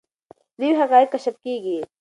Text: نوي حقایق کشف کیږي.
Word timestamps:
نوي 0.59 0.71
حقایق 0.81 1.07
کشف 1.13 1.35
کیږي. 1.43 1.77